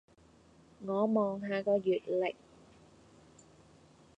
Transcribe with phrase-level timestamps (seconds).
[0.83, 2.33] 我望下個月曆